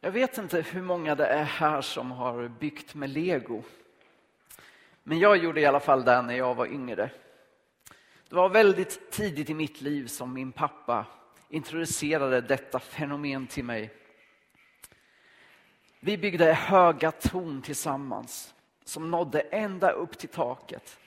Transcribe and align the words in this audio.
Jag 0.00 0.10
vet 0.10 0.38
inte 0.38 0.60
hur 0.60 0.82
många 0.82 1.14
det 1.14 1.26
är 1.26 1.44
här 1.44 1.80
som 1.80 2.10
har 2.10 2.48
byggt 2.48 2.94
med 2.94 3.10
lego. 3.10 3.62
Men 5.02 5.18
jag 5.18 5.36
gjorde 5.36 5.60
i 5.60 5.66
alla 5.66 5.80
fall 5.80 6.04
det 6.04 6.22
när 6.22 6.34
jag 6.34 6.54
var 6.54 6.66
yngre. 6.66 7.10
Det 8.28 8.36
var 8.36 8.48
väldigt 8.48 9.10
tidigt 9.10 9.50
i 9.50 9.54
mitt 9.54 9.80
liv 9.80 10.06
som 10.06 10.32
min 10.32 10.52
pappa 10.52 11.06
introducerade 11.48 12.40
detta 12.40 12.78
fenomen 12.78 13.46
till 13.46 13.64
mig. 13.64 13.94
Vi 16.00 16.18
byggde 16.18 16.52
höga 16.52 17.10
torn 17.10 17.62
tillsammans 17.62 18.54
som 18.84 19.10
nådde 19.10 19.40
ända 19.40 19.90
upp 19.90 20.18
till 20.18 20.28
taket. 20.28 20.98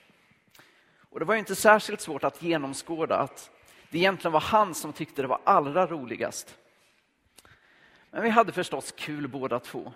Och 1.09 1.19
det 1.19 1.25
var 1.25 1.35
inte 1.35 1.55
särskilt 1.55 2.01
svårt 2.01 2.23
att 2.23 2.41
genomskåda 2.41 3.17
att 3.17 3.51
det 3.89 3.97
egentligen 3.97 4.33
var 4.33 4.39
han 4.39 4.73
som 4.73 4.93
tyckte 4.93 5.21
det 5.21 5.27
var 5.27 5.41
allra 5.43 5.87
roligast. 5.87 6.57
Men 8.11 8.23
vi 8.23 8.29
hade 8.29 8.51
förstås 8.51 8.91
kul 8.91 9.27
båda 9.27 9.59
två. 9.59 9.93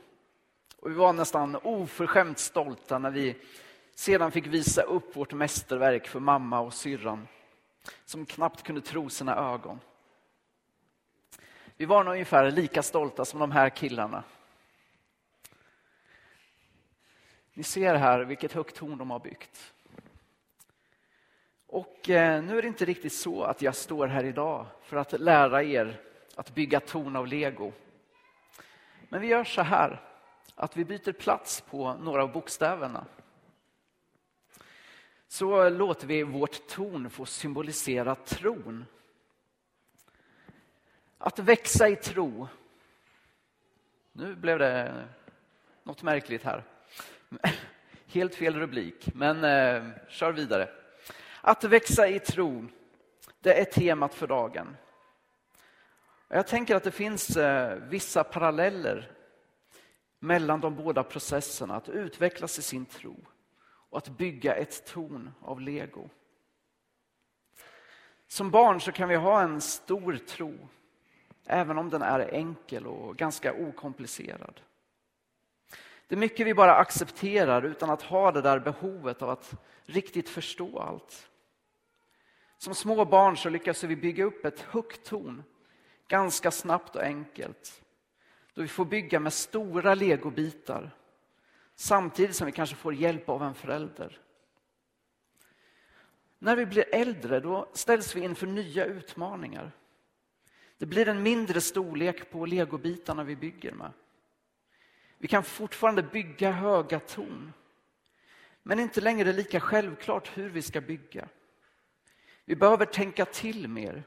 Och 0.79 0.91
vi 0.91 0.95
var 0.95 1.13
nästan 1.13 1.55
oförskämt 1.55 2.39
stolta 2.39 2.99
när 2.99 3.11
vi 3.11 3.35
sedan 3.95 4.31
fick 4.31 4.47
visa 4.47 4.81
upp 4.81 5.15
vårt 5.15 5.33
mästerverk 5.33 6.07
för 6.07 6.19
mamma 6.19 6.59
och 6.59 6.73
syrran 6.73 7.27
som 8.05 8.25
knappt 8.25 8.63
kunde 8.63 8.81
tro 8.81 9.09
sina 9.09 9.35
ögon. 9.35 9.79
Vi 11.77 11.85
var 11.85 12.03
nog 12.03 12.13
ungefär 12.13 12.51
lika 12.51 12.83
stolta 12.83 13.25
som 13.25 13.39
de 13.39 13.51
här 13.51 13.69
killarna. 13.69 14.23
Ni 17.53 17.63
ser 17.63 17.95
här 17.95 18.19
vilket 18.19 18.53
högt 18.53 18.75
torn 18.75 18.97
de 18.97 19.11
har 19.11 19.19
byggt. 19.19 19.73
Och 21.67 22.09
eh, 22.09 22.43
nu 22.43 22.57
är 22.57 22.61
det 22.61 22.67
inte 22.67 22.85
riktigt 22.85 23.13
så 23.13 23.43
att 23.43 23.61
jag 23.61 23.75
står 23.75 24.07
här 24.07 24.23
idag 24.23 24.65
för 24.81 24.97
att 24.97 25.21
lära 25.21 25.63
er 25.63 26.01
att 26.35 26.55
bygga 26.55 26.79
torn 26.79 27.15
av 27.15 27.27
lego. 27.27 27.73
Men 29.09 29.21
vi 29.21 29.27
gör 29.27 29.43
så 29.43 29.61
här, 29.61 30.01
att 30.55 30.77
vi 30.77 30.85
byter 30.85 31.11
plats 31.11 31.61
på 31.61 31.93
några 31.93 32.23
av 32.23 32.31
bokstäverna. 32.31 33.05
Så 35.27 35.69
låter 35.69 36.07
vi 36.07 36.23
vårt 36.23 36.67
torn 36.67 37.09
få 37.09 37.25
symbolisera 37.25 38.15
tron. 38.15 38.85
Att 41.17 41.39
växa 41.39 41.87
i 41.87 41.95
tro. 41.95 42.47
Nu 44.11 44.35
blev 44.35 44.59
det 44.59 45.07
något 45.83 46.03
märkligt 46.03 46.43
här. 46.43 46.63
Helt 48.07 48.35
fel 48.35 48.55
rubrik, 48.55 49.09
men 49.13 49.43
eh, 49.43 49.91
kör 50.07 50.31
vidare. 50.31 50.69
Att 51.41 51.63
växa 51.63 52.07
i 52.07 52.19
tro, 52.19 52.67
det 53.39 53.61
är 53.61 53.65
temat 53.65 54.13
för 54.13 54.27
dagen. 54.27 54.77
Jag 56.27 56.47
tänker 56.47 56.75
att 56.75 56.83
det 56.83 56.91
finns 56.91 57.37
eh, 57.37 57.75
vissa 57.75 58.23
paralleller 58.23 59.11
mellan 60.19 60.61
de 60.61 60.75
båda 60.75 61.03
processerna, 61.03 61.75
att 61.75 61.89
utvecklas 61.89 62.59
i 62.59 62.61
sin 62.61 62.85
tro 62.85 63.15
och 63.89 63.97
att 63.97 64.09
bygga 64.09 64.55
ett 64.55 64.85
torn 64.85 65.31
av 65.41 65.61
lego. 65.61 66.09
Som 68.27 68.51
barn 68.51 68.81
så 68.81 68.91
kan 68.91 69.09
vi 69.09 69.15
ha 69.15 69.41
en 69.41 69.61
stor 69.61 70.17
tro, 70.17 70.69
även 71.45 71.77
om 71.77 71.89
den 71.89 72.01
är 72.01 72.19
enkel 72.19 72.87
och 72.87 73.17
ganska 73.17 73.53
okomplicerad. 73.53 74.61
Det 76.07 76.15
är 76.15 76.19
mycket 76.19 76.47
vi 76.47 76.53
bara 76.53 76.75
accepterar 76.75 77.63
utan 77.63 77.89
att 77.89 78.01
ha 78.01 78.31
det 78.31 78.41
där 78.41 78.59
behovet 78.59 79.21
av 79.21 79.29
att 79.29 79.53
riktigt 79.85 80.29
förstå 80.29 80.79
allt. 80.79 81.29
Som 82.57 82.75
små 82.75 83.05
barn 83.05 83.37
så 83.37 83.49
lyckas 83.49 83.83
vi 83.83 83.95
bygga 83.95 84.23
upp 84.23 84.45
ett 84.45 84.59
högt 84.59 85.05
torn 85.05 85.43
ganska 86.07 86.51
snabbt 86.51 86.95
och 86.95 87.03
enkelt. 87.03 87.81
Då 88.53 88.61
vi 88.61 88.67
får 88.67 88.85
bygga 88.85 89.19
med 89.19 89.33
stora 89.33 89.95
legobitar 89.95 90.91
samtidigt 91.75 92.35
som 92.35 92.45
vi 92.45 92.51
kanske 92.51 92.75
får 92.75 92.93
hjälp 92.93 93.29
av 93.29 93.43
en 93.43 93.55
förälder. 93.55 94.19
När 96.39 96.55
vi 96.55 96.65
blir 96.65 96.95
äldre 96.95 97.39
då 97.39 97.69
ställs 97.73 98.15
vi 98.15 98.21
inför 98.21 98.47
nya 98.47 98.85
utmaningar. 98.85 99.71
Det 100.77 100.85
blir 100.85 101.07
en 101.07 101.23
mindre 101.23 101.61
storlek 101.61 102.31
på 102.31 102.45
legobitarna 102.45 103.23
vi 103.23 103.35
bygger 103.35 103.71
med. 103.71 103.91
Vi 105.17 105.27
kan 105.27 105.43
fortfarande 105.43 106.03
bygga 106.03 106.51
höga 106.51 106.99
torn 106.99 107.53
men 108.67 108.79
inte 108.79 109.01
längre 109.01 109.33
lika 109.33 109.59
självklart 109.59 110.37
hur 110.37 110.49
vi 110.49 110.61
ska 110.61 110.81
bygga. 110.81 111.27
Vi 112.45 112.55
behöver 112.55 112.85
tänka 112.85 113.25
till 113.25 113.67
mer. 113.67 114.03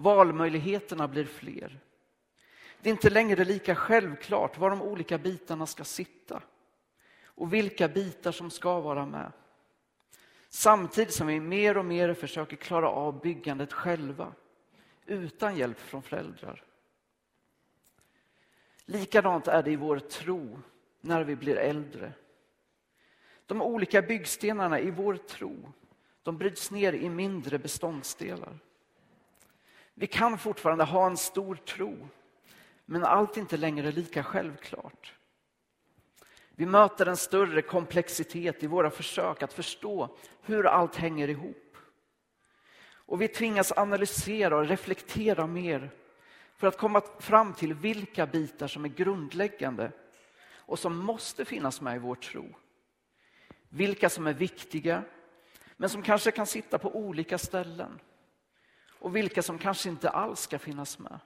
Valmöjligheterna 0.00 1.08
blir 1.08 1.24
fler. 1.24 1.80
Det 2.80 2.88
är 2.88 2.92
inte 2.92 3.10
längre 3.10 3.44
lika 3.44 3.74
självklart 3.74 4.58
var 4.58 4.70
de 4.70 4.82
olika 4.82 5.18
bitarna 5.18 5.66
ska 5.66 5.84
sitta 5.84 6.42
och 7.24 7.52
vilka 7.52 7.88
bitar 7.88 8.32
som 8.32 8.50
ska 8.50 8.80
vara 8.80 9.06
med. 9.06 9.32
Samtidigt 10.48 11.14
som 11.14 11.26
vi 11.26 11.40
mer 11.40 11.78
och 11.78 11.84
mer 11.84 12.14
försöker 12.14 12.56
klara 12.56 12.88
av 12.88 13.20
byggandet 13.20 13.72
själva 13.72 14.32
utan 15.06 15.56
hjälp 15.56 15.80
från 15.80 16.02
föräldrar. 16.02 16.64
Likadant 18.84 19.48
är 19.48 19.62
det 19.62 19.70
i 19.70 19.76
vår 19.76 19.98
tro 19.98 20.58
när 21.00 21.24
vi 21.24 21.36
blir 21.36 21.56
äldre. 21.56 22.12
De 23.46 23.62
olika 23.62 24.02
byggstenarna 24.02 24.80
i 24.80 24.90
vår 24.90 25.16
tro 25.16 25.72
de 26.22 26.38
bryts 26.38 26.70
ner 26.70 26.92
i 26.92 27.08
mindre 27.08 27.58
beståndsdelar. 27.58 28.58
Vi 30.00 30.06
kan 30.06 30.38
fortfarande 30.38 30.84
ha 30.84 31.06
en 31.06 31.16
stor 31.16 31.54
tro, 31.54 32.08
men 32.84 33.04
allt 33.04 33.36
är 33.36 33.40
inte 33.40 33.56
längre 33.56 33.92
lika 33.92 34.24
självklart. 34.24 35.14
Vi 36.50 36.66
möter 36.66 37.06
en 37.06 37.16
större 37.16 37.62
komplexitet 37.62 38.62
i 38.62 38.66
våra 38.66 38.90
försök 38.90 39.42
att 39.42 39.52
förstå 39.52 40.16
hur 40.42 40.66
allt 40.66 40.96
hänger 40.96 41.28
ihop. 41.28 41.76
Och 42.90 43.22
vi 43.22 43.28
tvingas 43.28 43.72
analysera 43.72 44.56
och 44.56 44.68
reflektera 44.68 45.46
mer 45.46 45.90
för 46.56 46.66
att 46.66 46.78
komma 46.78 47.02
fram 47.20 47.54
till 47.54 47.74
vilka 47.74 48.26
bitar 48.26 48.66
som 48.66 48.84
är 48.84 48.88
grundläggande 48.88 49.92
och 50.54 50.78
som 50.78 50.96
måste 50.98 51.44
finnas 51.44 51.80
med 51.80 51.96
i 51.96 51.98
vår 51.98 52.14
tro. 52.14 52.54
Vilka 53.68 54.10
som 54.10 54.26
är 54.26 54.34
viktiga 54.34 55.02
men 55.76 55.88
som 55.88 56.02
kanske 56.02 56.30
kan 56.30 56.46
sitta 56.46 56.78
på 56.78 56.96
olika 56.96 57.38
ställen. 57.38 58.00
Och 58.98 59.16
vilka 59.16 59.42
som 59.42 59.58
kanske 59.58 59.88
inte 59.88 60.10
alls 60.10 60.40
ska 60.40 60.58
finnas 60.58 60.98
med. 60.98 61.20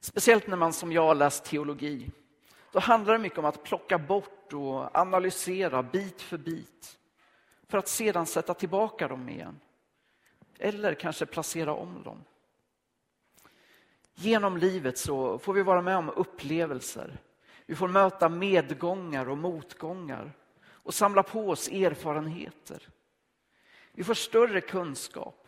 Speciellt 0.00 0.46
när 0.46 0.56
man 0.56 0.72
som 0.72 0.92
jag 0.92 1.16
läst 1.16 1.44
teologi. 1.44 2.10
Då 2.72 2.78
handlar 2.78 3.12
det 3.12 3.18
mycket 3.18 3.38
om 3.38 3.44
att 3.44 3.62
plocka 3.62 3.98
bort 3.98 4.52
och 4.52 4.96
analysera 4.98 5.82
bit 5.82 6.22
för 6.22 6.38
bit. 6.38 6.98
För 7.68 7.78
att 7.78 7.88
sedan 7.88 8.26
sätta 8.26 8.54
tillbaka 8.54 9.08
dem 9.08 9.28
igen. 9.28 9.60
Eller 10.58 10.94
kanske 10.94 11.26
placera 11.26 11.74
om 11.74 12.02
dem. 12.02 12.24
Genom 14.14 14.56
livet 14.56 14.98
så 14.98 15.38
får 15.38 15.52
vi 15.52 15.62
vara 15.62 15.82
med 15.82 15.96
om 15.96 16.10
upplevelser. 16.10 17.18
Vi 17.66 17.74
får 17.74 17.88
möta 17.88 18.28
medgångar 18.28 19.28
och 19.28 19.38
motgångar 19.38 20.32
och 20.62 20.94
samla 20.94 21.22
på 21.22 21.48
oss 21.48 21.68
erfarenheter. 21.68 22.88
Vi 23.92 24.04
får 24.04 24.14
större 24.14 24.60
kunskap. 24.60 25.41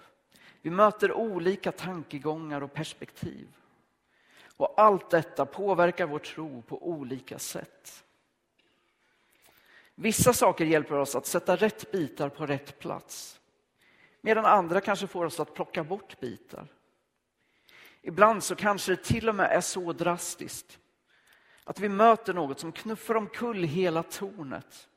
Vi 0.64 0.70
möter 0.70 1.12
olika 1.12 1.72
tankegångar 1.72 2.60
och 2.60 2.72
perspektiv. 2.72 3.48
Och 4.56 4.74
allt 4.76 5.10
detta 5.10 5.46
påverkar 5.46 6.06
vår 6.06 6.18
tro 6.18 6.62
på 6.62 6.88
olika 6.88 7.38
sätt. 7.38 8.04
Vissa 9.94 10.32
saker 10.32 10.64
hjälper 10.64 10.94
oss 10.94 11.14
att 11.14 11.26
sätta 11.26 11.56
rätt 11.56 11.92
bitar 11.92 12.28
på 12.28 12.46
rätt 12.46 12.78
plats. 12.78 13.40
Medan 14.20 14.44
andra 14.44 14.80
kanske 14.80 15.06
får 15.06 15.24
oss 15.24 15.40
att 15.40 15.54
plocka 15.54 15.84
bort 15.84 16.20
bitar. 16.20 16.66
Ibland 18.02 18.44
så 18.44 18.54
kanske 18.54 18.92
det 18.92 19.04
till 19.04 19.28
och 19.28 19.34
med 19.34 19.50
är 19.50 19.60
så 19.60 19.92
drastiskt 19.92 20.78
att 21.64 21.80
vi 21.80 21.88
möter 21.88 22.34
något 22.34 22.60
som 22.60 22.72
knuffar 22.72 23.14
omkull 23.14 23.62
hela 23.64 24.02
tornet 24.02 24.88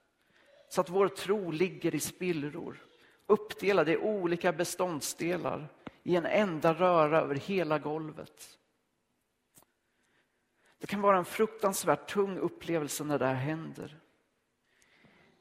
så 0.70 0.82
att 0.82 0.90
vår 0.90 1.08
tro 1.08 1.52
ligger 1.52 1.96
i 1.96 2.00
spillror, 2.00 2.87
uppdelad 3.28 3.90
i 3.90 3.98
olika 3.98 4.54
beståndsdelar 4.54 5.70
i 6.04 6.16
en 6.16 6.26
enda 6.26 6.74
röra 6.74 7.22
över 7.22 7.36
hela 7.36 7.80
golvet. 7.80 8.58
Det 10.80 10.88
kan 10.88 11.02
vara 11.02 11.18
en 11.18 11.26
fruktansvärt 11.26 12.10
tung 12.10 12.38
upplevelse 12.38 13.04
när 13.04 13.20
det 13.20 13.26
här 13.26 13.34
händer. 13.34 14.00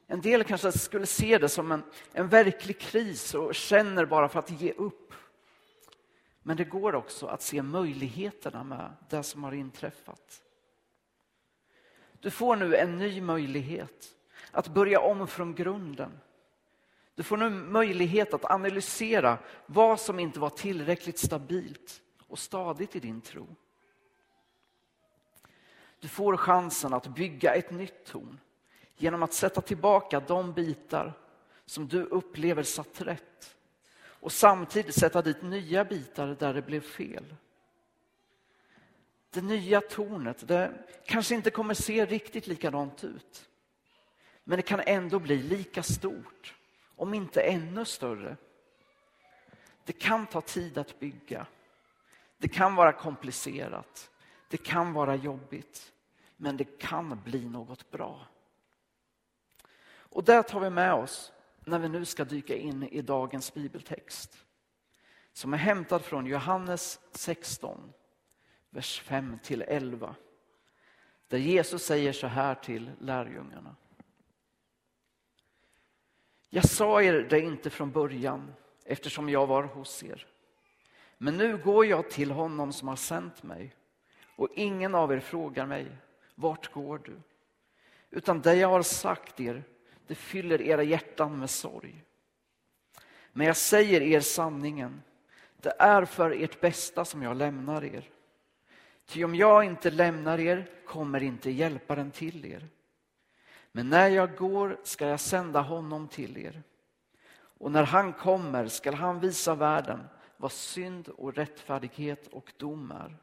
En 0.07 0.21
del 0.21 0.43
kanske 0.43 0.71
skulle 0.71 1.05
se 1.05 1.37
det 1.37 1.49
som 1.49 1.71
en, 1.71 1.83
en 2.13 2.29
verklig 2.29 2.79
kris 2.79 3.33
och 3.33 3.55
känner 3.55 4.05
bara 4.05 4.29
för 4.29 4.39
att 4.39 4.61
ge 4.61 4.71
upp. 4.71 5.13
Men 6.43 6.57
det 6.57 6.63
går 6.63 6.95
också 6.95 7.27
att 7.27 7.41
se 7.41 7.61
möjligheterna 7.61 8.63
med 8.63 8.93
det 9.09 9.23
som 9.23 9.43
har 9.43 9.51
inträffat. 9.51 10.41
Du 12.19 12.31
får 12.31 12.55
nu 12.55 12.75
en 12.75 12.97
ny 12.97 13.21
möjlighet 13.21 14.15
att 14.51 14.67
börja 14.67 14.99
om 14.99 15.27
från 15.27 15.55
grunden. 15.55 16.19
Du 17.17 17.23
får 17.23 17.37
nu 17.37 17.49
möjlighet 17.49 18.33
att 18.33 18.51
analysera 18.51 19.37
vad 19.65 19.99
som 19.99 20.19
inte 20.19 20.39
var 20.39 20.49
tillräckligt 20.49 21.19
stabilt 21.19 22.01
och 22.27 22.39
stadigt 22.39 22.95
i 22.95 22.99
din 22.99 23.21
tro. 23.21 23.47
Du 25.99 26.07
får 26.07 26.37
chansen 26.37 26.93
att 26.93 27.07
bygga 27.07 27.53
ett 27.53 27.71
nytt 27.71 28.05
torn 28.05 28.39
genom 28.97 29.23
att 29.23 29.33
sätta 29.33 29.61
tillbaka 29.61 30.19
de 30.19 30.53
bitar 30.53 31.13
som 31.65 31.87
du 31.87 32.03
upplever 32.03 32.63
satt 32.63 33.01
rätt 33.01 33.57
och 33.99 34.31
samtidigt 34.31 34.95
sätta 34.95 35.21
dit 35.21 35.41
nya 35.41 35.85
bitar 35.85 36.27
där 36.39 36.53
det 36.53 36.61
blev 36.61 36.81
fel. 36.81 37.35
Det 39.29 39.41
nya 39.41 39.81
tornet 39.81 40.47
det 40.47 40.85
kanske 41.05 41.35
inte 41.35 41.49
kommer 41.49 41.73
se 41.73 42.05
riktigt 42.05 42.47
likadant 42.47 43.03
ut. 43.03 43.49
Men 44.43 44.57
det 44.57 44.63
kan 44.63 44.81
ändå 44.85 45.19
bli 45.19 45.37
lika 45.37 45.83
stort, 45.83 46.53
om 46.97 47.13
inte 47.13 47.41
ännu 47.41 47.85
större. 47.85 48.37
Det 49.83 49.93
kan 49.93 50.27
ta 50.27 50.41
tid 50.41 50.77
att 50.77 50.99
bygga. 50.99 51.47
Det 52.37 52.47
kan 52.47 52.75
vara 52.75 52.93
komplicerat. 52.93 54.11
Det 54.49 54.57
kan 54.57 54.93
vara 54.93 55.15
jobbigt. 55.15 55.93
Men 56.37 56.57
det 56.57 56.79
kan 56.79 57.21
bli 57.23 57.49
något 57.49 57.91
bra. 57.91 58.27
Och 59.87 60.23
det 60.23 60.43
tar 60.43 60.59
vi 60.59 60.69
med 60.69 60.93
oss 60.93 61.31
när 61.59 61.79
vi 61.79 61.89
nu 61.89 62.05
ska 62.05 62.25
dyka 62.25 62.55
in 62.55 62.83
i 62.83 63.01
dagens 63.01 63.53
bibeltext. 63.53 64.45
Som 65.33 65.53
är 65.53 65.57
hämtad 65.57 66.03
från 66.03 66.25
Johannes 66.25 66.99
16, 67.11 67.93
vers 68.69 69.03
5-11. 69.05 70.13
Där 71.27 71.37
Jesus 71.37 71.85
säger 71.85 72.13
så 72.13 72.27
här 72.27 72.55
till 72.55 72.91
lärjungarna. 72.99 73.75
Jag 76.49 76.69
sa 76.69 77.01
er 77.01 77.27
det 77.29 77.39
inte 77.39 77.69
från 77.69 77.91
början 77.91 78.53
eftersom 78.85 79.29
jag 79.29 79.47
var 79.47 79.63
hos 79.63 80.03
er. 80.03 80.27
Men 81.17 81.37
nu 81.37 81.57
går 81.57 81.85
jag 81.85 82.09
till 82.09 82.31
honom 82.31 82.73
som 82.73 82.87
har 82.87 82.95
sänt 82.95 83.43
mig 83.43 83.75
och 84.35 84.49
ingen 84.55 84.95
av 84.95 85.13
er 85.13 85.19
frågar 85.19 85.65
mig, 85.65 85.87
vart 86.35 86.73
går 86.73 86.97
du? 86.97 87.15
Utan 88.09 88.41
det 88.41 88.55
jag 88.55 88.67
har 88.67 88.81
sagt 88.81 89.39
er, 89.39 89.63
det 90.07 90.15
fyller 90.15 90.61
era 90.61 90.83
hjärtan 90.83 91.39
med 91.39 91.49
sorg. 91.49 92.03
Men 93.33 93.47
jag 93.47 93.57
säger 93.57 94.01
er 94.01 94.19
sanningen, 94.19 95.01
det 95.61 95.73
är 95.79 96.05
för 96.05 96.31
ert 96.31 96.61
bästa 96.61 97.05
som 97.05 97.23
jag 97.23 97.37
lämnar 97.37 97.83
er. 97.83 98.09
Ty 99.05 99.23
om 99.23 99.35
jag 99.35 99.63
inte 99.63 99.91
lämnar 99.91 100.39
er 100.39 100.69
kommer 100.85 101.23
inte 101.23 101.51
hjälparen 101.51 102.11
till 102.11 102.45
er. 102.45 102.67
Men 103.77 103.89
när 103.89 104.09
jag 104.09 104.35
går 104.35 104.77
ska 104.83 105.07
jag 105.07 105.19
sända 105.19 105.61
honom 105.61 106.07
till 106.07 106.37
er. 106.37 106.63
Och 107.33 107.71
när 107.71 107.83
han 107.83 108.13
kommer 108.13 108.67
skall 108.67 108.93
han 108.93 109.19
visa 109.19 109.55
världen 109.55 110.07
vad 110.37 110.51
synd 110.51 111.07
och 111.07 111.35
rättfärdighet 111.35 112.27
och 112.27 112.53
dom 112.57 112.91
är. 112.91 113.17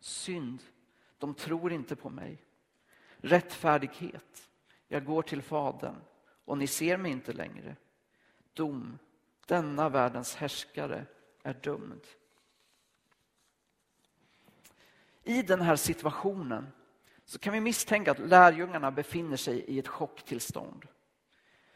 Synd, 0.00 0.62
de 1.18 1.34
tror 1.34 1.72
inte 1.72 1.96
på 1.96 2.10
mig. 2.10 2.44
Rättfärdighet, 3.16 4.48
jag 4.88 5.04
går 5.04 5.22
till 5.22 5.42
Fadern 5.42 5.96
och 6.44 6.58
ni 6.58 6.66
ser 6.66 6.96
mig 6.96 7.12
inte 7.12 7.32
längre. 7.32 7.76
Dom, 8.52 8.98
denna 9.46 9.88
världens 9.88 10.34
härskare 10.34 11.06
är 11.42 11.54
dömd. 11.54 12.06
I 15.22 15.42
den 15.42 15.60
här 15.60 15.76
situationen 15.76 16.66
så 17.28 17.38
kan 17.38 17.52
vi 17.52 17.60
misstänka 17.60 18.10
att 18.10 18.18
lärjungarna 18.18 18.90
befinner 18.90 19.36
sig 19.36 19.58
i 19.58 19.78
ett 19.78 19.88
chocktillstånd. 19.88 20.86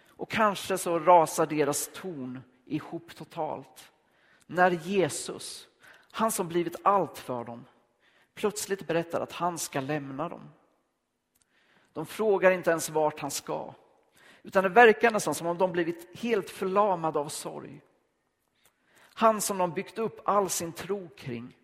Och 0.07 0.31
kanske 0.31 0.79
så 0.79 0.99
rasar 0.99 1.47
deras 1.47 1.91
ton 1.95 2.41
ihop 2.65 3.15
totalt. 3.15 3.93
När 4.47 4.71
Jesus, 4.71 5.69
han 6.11 6.33
som 6.33 6.49
blivit 6.49 6.77
allt 6.83 7.19
för 7.19 7.45
dem, 7.45 7.65
plötsligt 8.35 8.87
berättar 8.87 9.21
att 9.21 9.33
han 9.33 9.59
ska 9.59 9.81
lämna 9.81 10.29
dem. 10.29 10.51
De 11.93 12.07
frågar 12.07 12.51
inte 12.51 12.71
ens 12.71 12.91
vart 12.91 13.21
han 13.21 13.31
ska. 13.31 13.75
Utan 14.43 14.63
det 14.65 14.71
verkar 14.71 15.11
nästan 15.11 15.35
som 15.35 15.47
om 15.47 15.59
de 15.59 15.73
blivit 15.73 16.19
helt 16.19 16.51
förlamade 16.51 17.19
av 17.19 17.29
sorg. 17.29 17.81
Han 18.99 19.41
som 19.41 19.59
de 19.59 19.73
byggt 19.73 19.99
upp 19.99 20.21
all 20.25 20.51
sin 20.51 20.73
tro 20.73 21.09
kring 21.09 21.57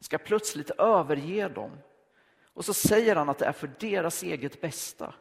ska 0.00 0.18
plötsligt 0.18 0.70
överge 0.70 1.48
dem. 1.48 1.70
Och 2.58 2.64
så 2.64 2.74
säger 2.74 3.16
han 3.16 3.28
att 3.28 3.38
det 3.38 3.44
är 3.44 3.52
för 3.52 3.70
deras 3.78 4.22
eget 4.22 4.60
bästa. 4.60 5.14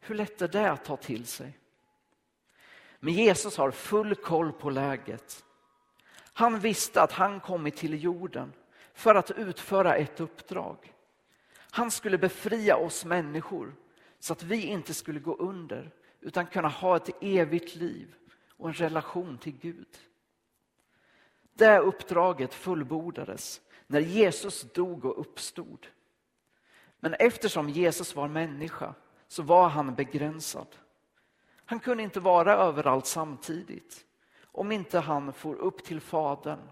Hur 0.00 0.14
lätt 0.14 0.42
är 0.42 0.48
det 0.48 0.70
att 0.70 0.84
ta 0.84 0.96
till 0.96 1.26
sig? 1.26 1.58
Men 3.00 3.14
Jesus 3.14 3.56
har 3.56 3.70
full 3.70 4.14
koll 4.14 4.52
på 4.52 4.70
läget. 4.70 5.44
Han 6.14 6.60
visste 6.60 7.02
att 7.02 7.12
han 7.12 7.40
kommit 7.40 7.76
till 7.76 8.02
jorden 8.02 8.52
för 8.94 9.14
att 9.14 9.30
utföra 9.30 9.96
ett 9.96 10.20
uppdrag. 10.20 10.94
Han 11.54 11.90
skulle 11.90 12.18
befria 12.18 12.76
oss 12.76 13.04
människor 13.04 13.74
så 14.18 14.32
att 14.32 14.42
vi 14.42 14.66
inte 14.66 14.94
skulle 14.94 15.20
gå 15.20 15.36
under 15.36 15.90
utan 16.20 16.46
kunna 16.46 16.68
ha 16.68 16.96
ett 16.96 17.10
evigt 17.20 17.74
liv 17.74 18.14
och 18.56 18.68
en 18.68 18.74
relation 18.74 19.38
till 19.38 19.58
Gud. 19.58 19.98
Det 21.52 21.78
uppdraget 21.78 22.54
fullbordades 22.54 23.60
när 23.92 24.00
Jesus 24.00 24.72
dog 24.72 25.04
och 25.04 25.20
uppstod. 25.20 25.86
Men 27.00 27.14
eftersom 27.14 27.68
Jesus 27.68 28.14
var 28.14 28.28
människa 28.28 28.94
så 29.28 29.42
var 29.42 29.68
han 29.68 29.94
begränsad. 29.94 30.66
Han 31.64 31.80
kunde 31.80 32.02
inte 32.02 32.20
vara 32.20 32.56
överallt 32.56 33.06
samtidigt 33.06 34.04
om 34.44 34.72
inte 34.72 34.98
han 34.98 35.32
for 35.32 35.54
upp 35.54 35.84
till 35.84 36.00
Fadern 36.00 36.68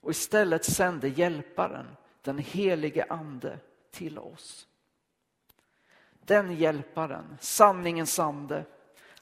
och 0.00 0.10
istället 0.10 0.64
sände 0.64 1.08
Hjälparen, 1.08 1.86
den 2.22 2.38
helige 2.38 3.06
Ande, 3.08 3.58
till 3.90 4.18
oss. 4.18 4.68
Den 6.24 6.56
Hjälparen, 6.56 7.36
sanningens 7.40 8.18
ande, 8.18 8.64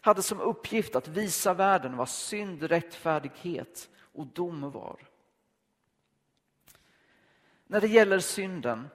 hade 0.01 0.23
som 0.23 0.41
uppgift 0.41 0.97
att 0.97 1.09
visa 1.09 1.55
världen 1.55 1.97
vad 1.97 2.09
synd, 2.09 2.63
rättfärdighet 2.63 3.89
och 4.13 4.27
dom 4.27 4.71
var. 4.71 5.12
När 7.73 7.81
det 7.81 7.89
gäller 7.89 8.19
synden 8.19 8.89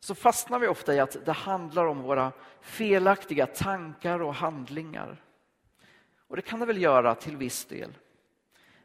så 0.00 0.14
fastnar 0.14 0.58
vi 0.58 0.68
ofta 0.68 0.94
i 0.94 1.00
att 1.00 1.24
det 1.24 1.32
handlar 1.32 1.86
om 1.86 2.02
våra 2.02 2.32
felaktiga 2.60 3.46
tankar 3.46 4.22
och 4.22 4.34
handlingar. 4.34 5.22
Och 6.28 6.36
det 6.36 6.42
kan 6.42 6.60
det 6.60 6.66
väl 6.66 6.82
göra 6.82 7.14
till 7.14 7.36
viss 7.36 7.64
del. 7.64 7.98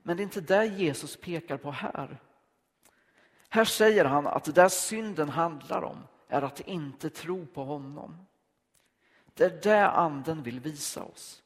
Men 0.03 0.17
det 0.17 0.21
är 0.21 0.23
inte 0.23 0.41
det 0.41 0.65
Jesus 0.65 1.17
pekar 1.17 1.57
på 1.57 1.71
här. 1.71 2.19
Här 3.49 3.65
säger 3.65 4.05
han 4.05 4.27
att 4.27 4.55
det 4.55 4.69
synden 4.69 5.29
handlar 5.29 5.83
om 5.83 5.97
är 6.27 6.41
att 6.41 6.59
inte 6.59 7.09
tro 7.09 7.45
på 7.45 7.63
honom. 7.63 8.25
Det 9.33 9.43
är 9.43 9.59
det 9.63 9.87
anden 9.87 10.43
vill 10.43 10.59
visa 10.59 11.03
oss. 11.03 11.43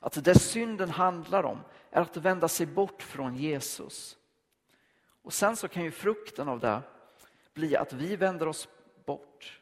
Att 0.00 0.24
det 0.24 0.38
synden 0.38 0.90
handlar 0.90 1.42
om 1.42 1.58
är 1.90 2.00
att 2.00 2.16
vända 2.16 2.48
sig 2.48 2.66
bort 2.66 3.02
från 3.02 3.36
Jesus. 3.36 4.16
Och 5.22 5.32
sen 5.32 5.56
så 5.56 5.68
kan 5.68 5.84
ju 5.84 5.90
frukten 5.90 6.48
av 6.48 6.60
det 6.60 6.82
bli 7.54 7.76
att 7.76 7.92
vi 7.92 8.16
vänder 8.16 8.48
oss 8.48 8.68
bort. 9.04 9.60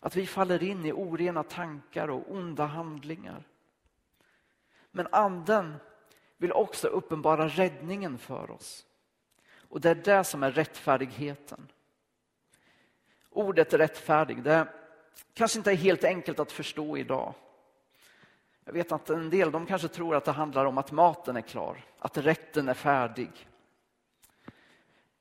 Att 0.00 0.16
vi 0.16 0.26
faller 0.26 0.62
in 0.62 0.86
i 0.86 0.92
orena 0.92 1.42
tankar 1.42 2.08
och 2.10 2.30
onda 2.30 2.64
handlingar. 2.64 3.46
Men 4.90 5.08
anden 5.12 5.74
vill 6.36 6.52
också 6.52 6.88
uppenbara 6.88 7.48
räddningen 7.48 8.18
för 8.18 8.50
oss. 8.50 8.86
Och 9.68 9.80
det 9.80 9.90
är 9.90 9.94
det 9.94 10.24
som 10.24 10.42
är 10.42 10.50
rättfärdigheten. 10.50 11.72
Ordet 13.30 13.74
rättfärdig, 13.74 14.42
det 14.42 14.68
kanske 15.34 15.58
inte 15.58 15.72
är 15.72 15.76
helt 15.76 16.04
enkelt 16.04 16.40
att 16.40 16.52
förstå 16.52 16.96
idag. 16.96 17.34
Jag 18.64 18.72
vet 18.72 18.92
att 18.92 19.10
en 19.10 19.30
del 19.30 19.50
de 19.50 19.66
kanske 19.66 19.88
tror 19.88 20.16
att 20.16 20.24
det 20.24 20.32
handlar 20.32 20.64
om 20.64 20.78
att 20.78 20.92
maten 20.92 21.36
är 21.36 21.40
klar, 21.40 21.84
att 21.98 22.18
rätten 22.18 22.68
är 22.68 22.74
färdig. 22.74 23.48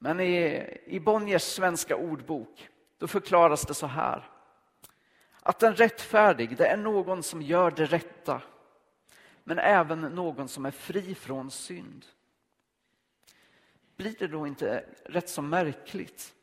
Men 0.03 0.19
i, 0.19 0.63
i 0.85 0.99
Bonniers 0.99 1.41
svenska 1.41 1.95
ordbok 1.95 2.69
då 2.97 3.07
förklaras 3.07 3.61
det 3.61 3.73
så 3.73 3.87
här. 3.87 4.29
Att 5.41 5.63
en 5.63 5.75
rättfärdig, 5.75 6.57
det 6.57 6.67
är 6.67 6.77
någon 6.77 7.23
som 7.23 7.41
gör 7.41 7.71
det 7.71 7.85
rätta 7.85 8.41
men 9.43 9.59
även 9.59 10.01
någon 10.01 10.47
som 10.47 10.65
är 10.65 10.71
fri 10.71 11.15
från 11.15 11.51
synd. 11.51 12.05
Blir 13.95 14.15
det 14.19 14.27
då 14.27 14.47
inte 14.47 14.85
rätt 15.05 15.29
så 15.29 15.41
märkligt 15.41 16.33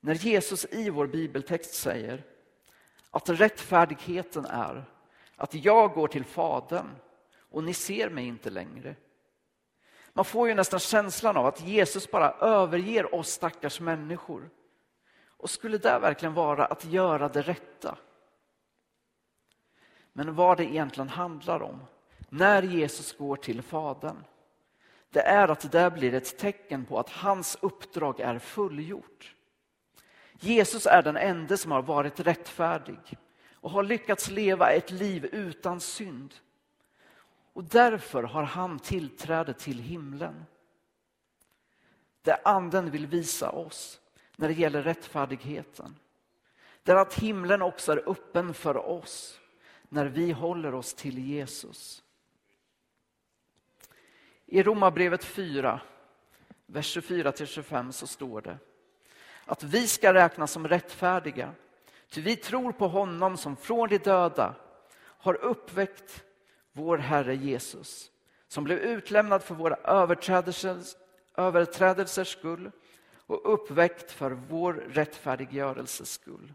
när 0.00 0.14
Jesus 0.14 0.64
i 0.64 0.90
vår 0.90 1.06
bibeltext 1.06 1.74
säger 1.74 2.24
att 3.10 3.28
rättfärdigheten 3.28 4.44
är 4.44 4.84
att 5.36 5.54
jag 5.54 5.92
går 5.92 6.08
till 6.08 6.24
Fadern 6.24 6.90
och 7.50 7.64
ni 7.64 7.74
ser 7.74 8.10
mig 8.10 8.24
inte 8.24 8.50
längre. 8.50 8.96
Man 10.18 10.24
får 10.24 10.48
ju 10.48 10.54
nästan 10.54 10.80
känslan 10.80 11.36
av 11.36 11.46
att 11.46 11.60
Jesus 11.60 12.10
bara 12.10 12.30
överger 12.30 13.14
oss 13.14 13.28
stackars 13.28 13.80
människor. 13.80 14.50
Och 15.26 15.50
skulle 15.50 15.78
det 15.78 15.98
verkligen 15.98 16.34
vara 16.34 16.64
att 16.64 16.84
göra 16.84 17.28
det 17.28 17.42
rätta? 17.42 17.98
Men 20.12 20.34
vad 20.34 20.56
det 20.56 20.64
egentligen 20.64 21.08
handlar 21.08 21.62
om 21.62 21.80
när 22.28 22.62
Jesus 22.62 23.16
går 23.18 23.36
till 23.36 23.62
Fadern, 23.62 24.24
det 25.10 25.20
är 25.20 25.48
att 25.48 25.60
det 25.60 25.68
där 25.78 25.90
blir 25.90 26.14
ett 26.14 26.38
tecken 26.38 26.84
på 26.84 26.98
att 26.98 27.10
hans 27.10 27.58
uppdrag 27.60 28.20
är 28.20 28.38
fullgjort. 28.38 29.34
Jesus 30.32 30.86
är 30.86 31.02
den 31.02 31.16
enda 31.16 31.56
som 31.56 31.72
har 31.72 31.82
varit 31.82 32.20
rättfärdig 32.20 33.18
och 33.52 33.70
har 33.70 33.82
lyckats 33.82 34.30
leva 34.30 34.70
ett 34.70 34.90
liv 34.90 35.24
utan 35.24 35.80
synd. 35.80 36.34
Och 37.58 37.64
därför 37.64 38.22
har 38.22 38.42
han 38.42 38.78
tillträde 38.78 39.54
till 39.54 39.78
himlen. 39.78 40.44
Det 42.22 42.40
anden 42.44 42.90
vill 42.90 43.06
visa 43.06 43.50
oss 43.50 44.00
när 44.36 44.48
det 44.48 44.54
gäller 44.54 44.82
rättfärdigheten. 44.82 45.96
Det 46.82 46.92
är 46.92 46.96
att 46.96 47.14
himlen 47.14 47.62
också 47.62 47.92
är 47.92 48.08
öppen 48.10 48.54
för 48.54 48.76
oss 48.76 49.40
när 49.88 50.06
vi 50.06 50.32
håller 50.32 50.74
oss 50.74 50.94
till 50.94 51.18
Jesus. 51.18 52.02
I 54.46 54.62
Romarbrevet 54.62 55.24
4, 55.24 55.80
vers 56.66 56.96
24-25 56.96 57.92
så 57.92 58.06
står 58.06 58.40
det 58.40 58.58
att 59.44 59.62
vi 59.62 59.86
ska 59.86 60.14
räknas 60.14 60.52
som 60.52 60.68
rättfärdiga. 60.68 61.54
Ty 62.08 62.20
vi 62.20 62.36
tror 62.36 62.72
på 62.72 62.88
honom 62.88 63.36
som 63.36 63.56
från 63.56 63.88
de 63.88 63.98
döda 63.98 64.54
har 65.00 65.34
uppväckt 65.34 66.24
vår 66.78 66.98
Herre 66.98 67.34
Jesus, 67.34 68.10
som 68.48 68.64
blev 68.64 68.78
utlämnad 68.78 69.42
för 69.42 69.54
våra 69.54 69.76
överträdelsers, 69.76 70.96
överträdelsers 71.36 72.32
skull 72.32 72.70
och 73.26 73.54
uppväckt 73.54 74.12
för 74.12 74.30
vår 74.30 74.72
rättfärdiggörelses 74.72 76.10
skull. 76.10 76.52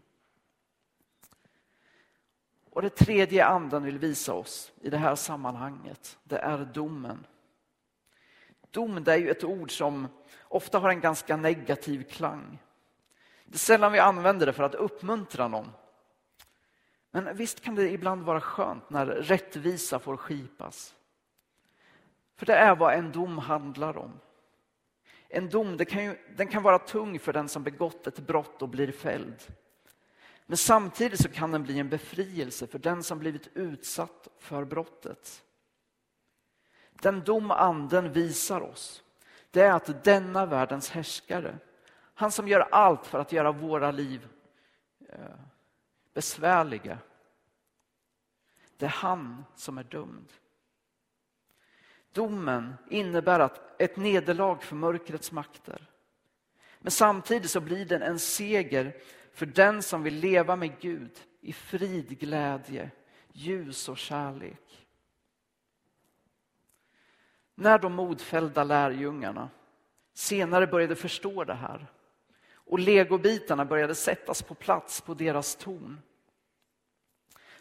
Och 2.70 2.82
det 2.82 2.90
tredje 2.90 3.44
anden 3.44 3.84
vill 3.84 3.98
visa 3.98 4.32
oss 4.32 4.72
i 4.80 4.90
det 4.90 4.98
här 4.98 5.14
sammanhanget, 5.14 6.18
det 6.24 6.38
är 6.38 6.58
domen. 6.58 7.26
Dom 8.70 9.04
det 9.04 9.12
är 9.12 9.16
ju 9.16 9.30
ett 9.30 9.44
ord 9.44 9.78
som 9.78 10.08
ofta 10.42 10.78
har 10.78 10.88
en 10.88 11.00
ganska 11.00 11.36
negativ 11.36 12.02
klang. 12.02 12.58
Det 13.44 13.54
är 13.54 13.58
sällan 13.58 13.92
vi 13.92 13.98
använder 13.98 14.46
det 14.46 14.52
för 14.52 14.62
att 14.62 14.74
uppmuntra 14.74 15.48
någon. 15.48 15.70
Men 17.14 17.36
visst 17.36 17.60
kan 17.60 17.74
det 17.74 17.90
ibland 17.90 18.22
vara 18.22 18.40
skönt 18.40 18.90
när 18.90 19.06
rättvisa 19.06 19.98
får 19.98 20.16
skipas. 20.16 20.94
För 22.36 22.46
det 22.46 22.54
är 22.54 22.76
vad 22.76 22.94
en 22.94 23.12
dom 23.12 23.38
handlar 23.38 23.96
om. 23.96 24.20
En 25.28 25.48
dom 25.48 25.76
det 25.76 25.84
kan 25.84 26.04
ju, 26.04 26.16
den 26.36 26.48
kan 26.48 26.62
vara 26.62 26.78
tung 26.78 27.18
för 27.18 27.32
den 27.32 27.48
som 27.48 27.62
begått 27.62 28.06
ett 28.06 28.18
brott 28.18 28.62
och 28.62 28.68
blir 28.68 28.92
fälld. 28.92 29.42
Men 30.46 30.56
samtidigt 30.56 31.20
så 31.20 31.28
kan 31.28 31.50
den 31.50 31.62
bli 31.62 31.78
en 31.78 31.88
befrielse 31.88 32.66
för 32.66 32.78
den 32.78 33.02
som 33.02 33.18
blivit 33.18 33.48
utsatt 33.54 34.28
för 34.38 34.64
brottet. 34.64 35.42
Den 36.92 37.20
dom 37.20 37.50
anden 37.50 38.12
visar 38.12 38.60
oss, 38.60 39.02
det 39.50 39.60
är 39.60 39.72
att 39.72 40.04
denna 40.04 40.46
världens 40.46 40.90
härskare, 40.90 41.58
han 42.14 42.32
som 42.32 42.48
gör 42.48 42.60
allt 42.60 43.06
för 43.06 43.18
att 43.18 43.32
göra 43.32 43.52
våra 43.52 43.90
liv 43.90 44.28
eh, 45.08 45.18
besvärliga, 46.14 46.98
det 48.76 48.84
är 48.84 48.90
han 48.90 49.44
som 49.54 49.78
är 49.78 49.84
dömd. 49.84 50.32
Domen 52.12 52.74
innebär 52.90 53.40
att 53.40 53.80
ett 53.80 53.96
nederlag 53.96 54.62
för 54.62 54.76
mörkrets 54.76 55.32
makter. 55.32 55.90
Men 56.78 56.90
samtidigt 56.90 57.50
så 57.50 57.60
blir 57.60 57.86
den 57.86 58.02
en 58.02 58.18
seger 58.18 58.96
för 59.32 59.46
den 59.46 59.82
som 59.82 60.02
vill 60.02 60.14
leva 60.14 60.56
med 60.56 60.80
Gud 60.80 61.20
i 61.40 61.52
frid, 61.52 62.18
glädje, 62.18 62.90
ljus 63.32 63.88
och 63.88 63.98
kärlek. 63.98 64.86
När 67.54 67.78
de 67.78 67.92
modfällda 67.92 68.64
lärjungarna 68.64 69.50
senare 70.12 70.66
började 70.66 70.96
förstå 70.96 71.44
det 71.44 71.54
här 71.54 71.86
och 72.64 72.78
legobitarna 72.78 73.64
började 73.64 73.94
sättas 73.94 74.42
på 74.42 74.54
plats 74.54 75.00
på 75.00 75.14
deras 75.14 75.56
torn. 75.56 76.00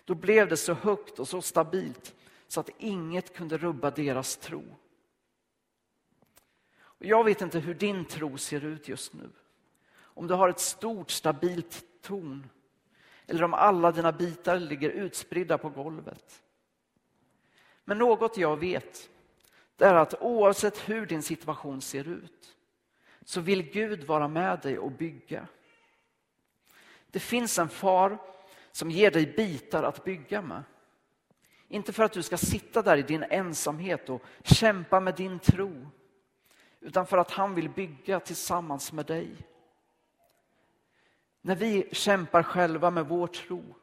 Då 0.05 0.15
blev 0.15 0.50
det 0.50 0.57
så 0.57 0.74
högt 0.74 1.19
och 1.19 1.27
så 1.27 1.41
stabilt 1.41 2.15
så 2.48 2.60
att 2.60 2.69
inget 2.77 3.36
kunde 3.36 3.57
rubba 3.57 3.91
deras 3.91 4.38
tro. 4.38 4.63
Och 6.75 7.05
jag 7.05 7.24
vet 7.24 7.41
inte 7.41 7.60
hur 7.60 7.74
din 7.74 8.05
tro 8.05 8.38
ser 8.38 8.65
ut 8.65 8.88
just 8.88 9.13
nu. 9.13 9.29
Om 9.95 10.27
du 10.27 10.33
har 10.33 10.50
ett 10.50 10.60
stort 10.60 11.12
stabilt 11.12 11.83
torn 12.01 12.50
eller 13.27 13.43
om 13.43 13.53
alla 13.53 13.91
dina 13.91 14.12
bitar 14.12 14.60
ligger 14.60 14.89
utspridda 14.89 15.57
på 15.57 15.69
golvet. 15.69 16.43
Men 17.83 17.98
något 17.98 18.38
jag 18.38 18.57
vet 18.57 19.10
det 19.75 19.86
är 19.86 19.95
att 19.95 20.22
oavsett 20.22 20.89
hur 20.89 21.05
din 21.05 21.24
situation 21.24 21.81
ser 21.81 22.07
ut 22.07 22.57
så 23.25 23.42
vill 23.42 23.72
Gud 23.72 24.03
vara 24.03 24.27
med 24.27 24.60
dig 24.60 24.80
och 24.80 24.92
bygga. 24.92 25.48
Det 27.12 27.20
finns 27.20 27.60
en 27.60 27.70
far 27.70 28.18
som 28.72 28.92
ger 28.92 29.12
dig 29.12 29.25
bitar 29.25 29.84
att 29.84 30.03
bygga 30.03 30.42
med. 30.42 30.63
Inte 31.68 31.94
för 31.94 32.03
att 32.03 32.13
du 32.13 32.24
ska 32.24 32.38
sitta 32.38 32.82
där 32.82 32.98
i 32.98 33.01
din 33.01 33.24
ensamhet 33.24 34.10
och 34.10 34.22
kämpa 34.44 35.00
med 35.00 35.15
din 35.15 35.39
tro, 35.39 35.88
utan 36.80 37.08
för 37.08 37.18
att 37.18 37.32
han 37.32 37.56
vill 37.56 37.70
bygga 37.70 38.20
tillsammans 38.20 38.92
med 38.92 39.06
dig. 39.06 39.36
När 41.42 41.56
vi 41.56 41.89
kämpar 41.92 42.44
själva 42.44 42.92
med 42.92 43.08
vår 43.08 43.27
tro, 43.27 43.75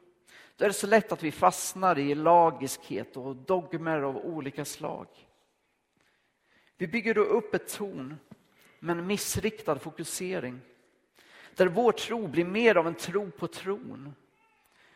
då 0.55 0.65
är 0.65 0.69
det 0.69 0.73
så 0.73 0.87
lätt 0.87 1.11
att 1.11 1.23
vi 1.23 1.31
fastnar 1.31 1.99
i 1.99 2.15
lagiskhet 2.15 3.17
och 3.17 3.35
dogmer 3.35 4.01
av 4.01 4.17
olika 4.17 4.65
slag. 4.65 5.07
Vi 6.77 6.87
bygger 6.87 7.13
då 7.13 7.21
upp 7.21 7.53
ett 7.53 7.73
torn 7.77 8.17
med 8.83 8.97
en 8.97 9.07
missriktad 9.07 9.79
fokusering. 9.79 10.61
Där 11.55 11.67
vår 11.67 11.91
tro 11.91 12.27
blir 12.27 12.45
mer 12.45 12.75
av 12.75 12.87
en 12.87 12.95
tro 12.95 13.31
på 13.31 13.47
tron 13.47 14.15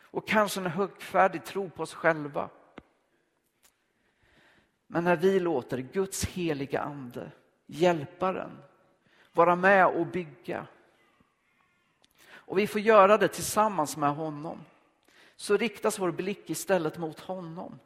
och 0.01 0.27
kanske 0.27 0.60
en 0.60 0.65
högfärdig 0.65 1.46
tro 1.46 1.70
på 1.70 1.84
oss 1.84 1.94
själva. 1.94 2.50
Men 4.88 5.04
när 5.04 5.15
vi 5.15 5.39
låter 5.39 5.77
Guds 5.77 6.25
heliga 6.25 6.82
ande, 6.82 7.32
hjälparen, 7.65 8.51
vara 9.34 9.56
med 9.56 9.88
och 9.88 10.08
bygga 10.08 10.68
och 12.27 12.58
vi 12.58 12.68
får 12.68 12.82
göra 12.82 13.18
det 13.18 13.27
tillsammans 13.27 13.98
med 13.98 14.15
honom 14.15 14.65
så 15.36 15.58
riktas 15.58 16.00
vår 16.00 16.12
blick 16.12 16.50
istället 16.50 16.98
mot 16.98 17.20
honom. 17.20 17.80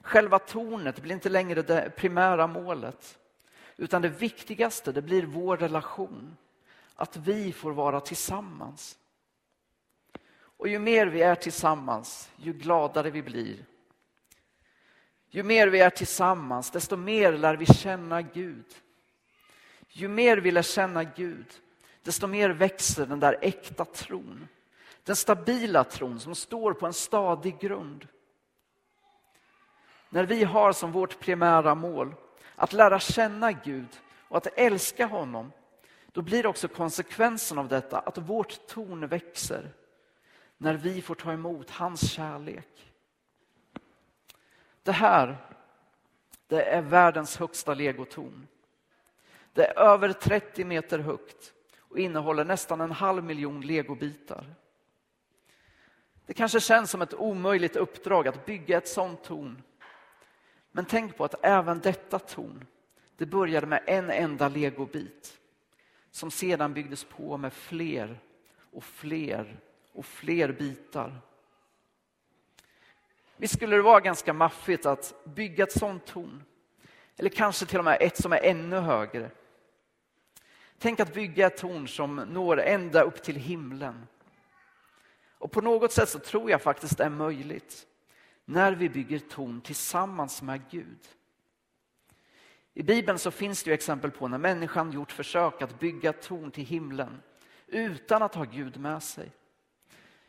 Själva 0.00 0.38
tornet 0.38 1.02
blir 1.02 1.14
inte 1.14 1.28
längre 1.28 1.62
det 1.62 1.92
primära 1.96 2.46
målet 2.46 3.18
utan 3.76 4.02
det 4.02 4.08
viktigaste 4.08 4.92
det 4.92 5.02
blir 5.02 5.22
vår 5.22 5.56
relation. 5.56 6.36
Att 6.94 7.16
vi 7.16 7.52
får 7.52 7.72
vara 7.72 8.00
tillsammans. 8.00 8.98
Och 10.56 10.68
ju 10.68 10.78
mer 10.78 11.06
vi 11.06 11.22
är 11.22 11.34
tillsammans, 11.34 12.30
ju 12.36 12.52
gladare 12.52 13.10
vi 13.10 13.22
blir. 13.22 13.64
Ju 15.28 15.42
mer 15.42 15.68
vi 15.68 15.80
är 15.80 15.90
tillsammans, 15.90 16.70
desto 16.70 16.96
mer 16.96 17.32
lär 17.32 17.56
vi 17.56 17.66
känna 17.66 18.22
Gud. 18.22 18.74
Ju 19.88 20.08
mer 20.08 20.36
vi 20.36 20.50
lär 20.50 20.62
känna 20.62 21.04
Gud, 21.04 21.46
desto 22.02 22.26
mer 22.26 22.50
växer 22.50 23.06
den 23.06 23.20
där 23.20 23.38
äkta 23.42 23.84
tron. 23.84 24.48
Den 25.02 25.16
stabila 25.16 25.84
tron 25.84 26.20
som 26.20 26.34
står 26.34 26.72
på 26.72 26.86
en 26.86 26.92
stadig 26.92 27.58
grund. 27.58 28.08
När 30.08 30.24
vi 30.24 30.44
har 30.44 30.72
som 30.72 30.92
vårt 30.92 31.20
primära 31.20 31.74
mål 31.74 32.14
att 32.56 32.72
lära 32.72 33.00
känna 33.00 33.52
Gud 33.52 34.00
och 34.28 34.36
att 34.36 34.58
älska 34.58 35.06
honom, 35.06 35.52
då 36.12 36.22
blir 36.22 36.46
också 36.46 36.68
konsekvensen 36.68 37.58
av 37.58 37.68
detta 37.68 37.98
att 37.98 38.18
vårt 38.18 38.66
torn 38.66 39.06
växer 39.06 39.70
när 40.58 40.74
vi 40.74 41.02
får 41.02 41.14
ta 41.14 41.32
emot 41.32 41.70
hans 41.70 42.10
kärlek. 42.12 42.92
Det 44.82 44.92
här, 44.92 45.36
det 46.46 46.62
är 46.62 46.82
världens 46.82 47.36
högsta 47.36 47.74
legotorn. 47.74 48.46
Det 49.52 49.66
är 49.66 49.78
över 49.78 50.12
30 50.12 50.64
meter 50.64 50.98
högt 50.98 51.52
och 51.78 51.98
innehåller 51.98 52.44
nästan 52.44 52.80
en 52.80 52.92
halv 52.92 53.24
miljon 53.24 53.60
legobitar. 53.60 54.54
Det 56.26 56.34
kanske 56.34 56.60
känns 56.60 56.90
som 56.90 57.02
ett 57.02 57.14
omöjligt 57.14 57.76
uppdrag 57.76 58.28
att 58.28 58.46
bygga 58.46 58.78
ett 58.78 58.88
sånt 58.88 59.24
torn 59.24 59.62
men 60.76 60.84
tänk 60.84 61.16
på 61.16 61.24
att 61.24 61.34
även 61.42 61.80
detta 61.80 62.18
torn, 62.18 62.66
det 63.16 63.26
började 63.26 63.66
med 63.66 63.82
en 63.86 64.10
enda 64.10 64.48
legobit 64.48 65.38
som 66.10 66.30
sedan 66.30 66.74
byggdes 66.74 67.04
på 67.04 67.36
med 67.36 67.52
fler 67.52 68.20
och 68.72 68.84
fler 68.84 69.60
och 69.92 70.06
fler 70.06 70.52
bitar. 70.52 71.20
Visst 73.36 73.54
skulle 73.54 73.76
det 73.76 73.82
vara 73.82 74.00
ganska 74.00 74.32
maffigt 74.32 74.86
att 74.86 75.14
bygga 75.24 75.64
ett 75.64 75.78
sånt 75.78 76.06
torn? 76.06 76.42
Eller 77.16 77.30
kanske 77.30 77.66
till 77.66 77.78
och 77.78 77.84
med 77.84 77.98
ett 78.00 78.16
som 78.16 78.32
är 78.32 78.44
ännu 78.44 78.76
högre. 78.76 79.30
Tänk 80.78 81.00
att 81.00 81.14
bygga 81.14 81.46
ett 81.46 81.56
torn 81.56 81.88
som 81.88 82.16
når 82.16 82.60
ända 82.60 83.02
upp 83.02 83.22
till 83.22 83.36
himlen. 83.36 84.06
Och 85.38 85.52
på 85.52 85.60
något 85.60 85.92
sätt 85.92 86.08
så 86.08 86.18
tror 86.18 86.50
jag 86.50 86.62
faktiskt 86.62 86.98
det 86.98 87.04
är 87.04 87.10
möjligt 87.10 87.86
när 88.44 88.72
vi 88.72 88.88
bygger 88.88 89.18
torn 89.18 89.60
tillsammans 89.60 90.42
med 90.42 90.70
Gud. 90.70 91.08
I 92.74 92.82
Bibeln 92.82 93.18
så 93.18 93.30
finns 93.30 93.62
det 93.62 93.70
ju 93.70 93.74
exempel 93.74 94.10
på 94.10 94.28
när 94.28 94.38
människan 94.38 94.92
gjort 94.92 95.12
försök 95.12 95.62
att 95.62 95.80
bygga 95.80 96.12
torn 96.12 96.50
till 96.50 96.64
himlen 96.66 97.22
utan 97.66 98.22
att 98.22 98.34
ha 98.34 98.44
Gud 98.44 98.76
med 98.80 99.02
sig. 99.02 99.30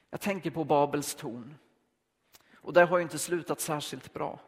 Jag 0.10 0.22
tänker 0.22 0.52
på 0.52 0.64
Babels 0.64 1.16
torn. 1.16 1.56
Och 2.54 2.74
det 2.74 2.86
har 2.86 2.98
ju 2.98 3.04
inte 3.04 3.20
slutat 3.20 3.60
särskilt 3.60 4.14
bra. 4.14 4.40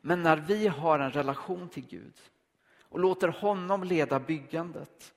Men 0.00 0.22
när 0.22 0.36
vi 0.36 0.68
har 0.68 0.98
en 0.98 1.12
relation 1.12 1.68
till 1.68 1.86
Gud 1.86 2.20
och 2.80 3.00
låter 3.00 3.28
honom 3.28 3.84
leda 3.84 4.20
byggandet, 4.20 5.14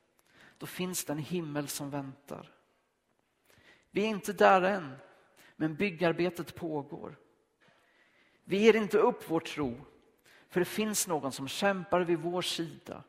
då 0.58 0.65
finns 0.65 1.05
det 1.05 1.13
en 1.13 1.20
himmel 1.20 1.67
som 1.67 1.89
väntar. 1.89 2.51
Vi 3.91 4.03
är 4.03 4.08
inte 4.08 4.34
där 4.34 4.62
än, 4.62 4.96
men 5.63 5.75
byggarbetet 5.75 6.55
pågår. 6.55 7.15
Vi 8.43 8.58
ger 8.58 8.75
inte 8.75 8.98
upp 8.98 9.29
vår 9.29 9.39
tro, 9.39 9.82
för 10.50 10.60
det 10.60 10.65
finns 10.65 11.08
någon 11.08 11.32
som 11.32 11.48
kämpar 11.48 12.01
vid 12.01 12.20
vår 12.20 12.41
sida. 12.41 13.03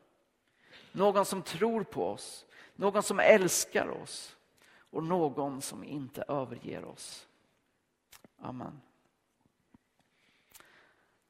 Någon 0.91 1.25
som 1.25 1.41
tror 1.41 1.83
på 1.83 2.07
oss, 2.07 2.45
någon 2.75 3.03
som 3.03 3.19
älskar 3.19 3.87
oss 3.87 4.37
och 4.77 5.03
någon 5.03 5.61
som 5.61 5.83
inte 5.83 6.23
överger 6.27 6.85
oss. 6.85 7.27
Amen. 8.37 8.81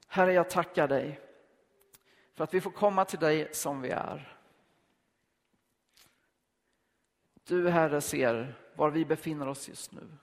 Herre, 0.08 0.34
jag 0.34 0.50
tackar 0.50 0.88
dig 0.88 1.20
för 2.34 2.44
att 2.44 2.54
vi 2.54 2.62
får 2.62 2.72
komma 2.72 3.06
till 3.06 3.20
dig 3.20 3.54
som 3.54 3.82
vi 3.82 3.90
är. 3.90 4.38
Du, 7.44 7.70
Herre, 7.70 8.02
ser 8.02 8.56
var 8.76 8.90
vi 8.90 9.06
befinner 9.06 9.48
oss 9.48 9.70
just 9.70 9.92
nu. 9.92 10.18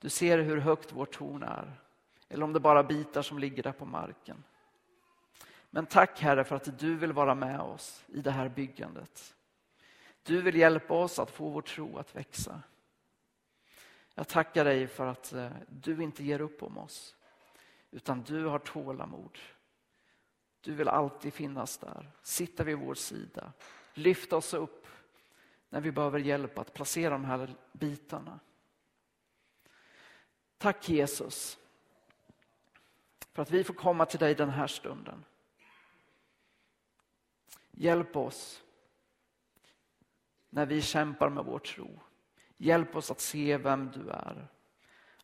Du 0.00 0.08
ser 0.08 0.38
hur 0.38 0.56
högt 0.56 0.92
vårt 0.92 1.12
torn 1.12 1.42
är, 1.42 1.72
eller 2.28 2.44
om 2.44 2.52
det 2.52 2.60
bara 2.60 2.82
bitar 2.82 3.22
som 3.22 3.38
ligger 3.38 3.62
där 3.62 3.72
på 3.72 3.84
marken. 3.84 4.44
Men 5.70 5.86
tack 5.86 6.20
Herre 6.20 6.44
för 6.44 6.56
att 6.56 6.78
du 6.78 6.96
vill 6.96 7.12
vara 7.12 7.34
med 7.34 7.60
oss 7.60 8.04
i 8.06 8.20
det 8.20 8.30
här 8.30 8.48
byggandet. 8.48 9.34
Du 10.22 10.42
vill 10.42 10.56
hjälpa 10.56 10.94
oss 10.94 11.18
att 11.18 11.30
få 11.30 11.48
vår 11.48 11.62
tro 11.62 11.98
att 11.98 12.16
växa. 12.16 12.62
Jag 14.14 14.28
tackar 14.28 14.64
dig 14.64 14.86
för 14.86 15.06
att 15.06 15.32
eh, 15.32 15.50
du 15.68 16.02
inte 16.02 16.24
ger 16.24 16.40
upp 16.40 16.62
om 16.62 16.78
oss, 16.78 17.16
utan 17.90 18.22
du 18.22 18.44
har 18.44 18.58
tålamod. 18.58 19.38
Du 20.60 20.74
vill 20.74 20.88
alltid 20.88 21.34
finnas 21.34 21.78
där, 21.78 22.10
sitta 22.22 22.64
vid 22.64 22.78
vår 22.78 22.94
sida, 22.94 23.52
lyfta 23.94 24.36
oss 24.36 24.54
upp 24.54 24.86
när 25.68 25.80
vi 25.80 25.92
behöver 25.92 26.18
hjälp 26.18 26.58
att 26.58 26.74
placera 26.74 27.10
de 27.10 27.24
här 27.24 27.54
bitarna. 27.72 28.40
Tack 30.60 30.88
Jesus 30.88 31.58
för 33.32 33.42
att 33.42 33.50
vi 33.50 33.64
får 33.64 33.74
komma 33.74 34.06
till 34.06 34.18
dig 34.18 34.34
den 34.34 34.50
här 34.50 34.66
stunden. 34.66 35.24
Hjälp 37.70 38.16
oss 38.16 38.62
när 40.50 40.66
vi 40.66 40.82
kämpar 40.82 41.28
med 41.28 41.44
vår 41.44 41.58
tro. 41.58 42.00
Hjälp 42.56 42.96
oss 42.96 43.10
att 43.10 43.20
se 43.20 43.56
vem 43.56 43.90
du 43.90 44.10
är. 44.10 44.48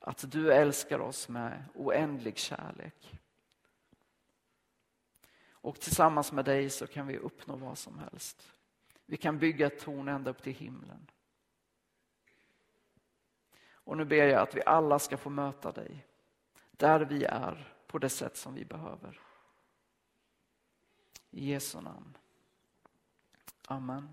Att 0.00 0.30
du 0.32 0.52
älskar 0.52 0.98
oss 0.98 1.28
med 1.28 1.64
oändlig 1.74 2.38
kärlek. 2.38 3.20
Och 5.50 5.80
tillsammans 5.80 6.32
med 6.32 6.44
dig 6.44 6.70
så 6.70 6.86
kan 6.86 7.06
vi 7.06 7.18
uppnå 7.18 7.56
vad 7.56 7.78
som 7.78 7.98
helst. 7.98 8.52
Vi 9.06 9.16
kan 9.16 9.38
bygga 9.38 9.66
ett 9.66 9.80
torn 9.80 10.08
ända 10.08 10.30
upp 10.30 10.42
till 10.42 10.54
himlen. 10.54 11.10
Och 13.86 13.96
nu 13.96 14.04
ber 14.04 14.26
jag 14.26 14.42
att 14.42 14.54
vi 14.54 14.62
alla 14.66 14.98
ska 14.98 15.16
få 15.16 15.30
möta 15.30 15.72
dig 15.72 16.06
där 16.70 17.00
vi 17.00 17.24
är 17.24 17.74
på 17.86 17.98
det 17.98 18.08
sätt 18.08 18.36
som 18.36 18.54
vi 18.54 18.64
behöver. 18.64 19.20
I 21.30 21.50
Jesu 21.50 21.80
namn. 21.80 22.16
Amen. 23.66 24.08